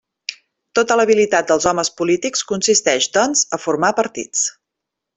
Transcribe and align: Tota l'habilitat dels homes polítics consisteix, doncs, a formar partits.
Tota 0.79 0.97
l'habilitat 0.99 1.51
dels 1.51 1.67
homes 1.73 1.91
polítics 2.01 2.43
consisteix, 2.55 3.09
doncs, 3.21 3.47
a 3.59 3.61
formar 3.67 3.97
partits. 4.05 4.47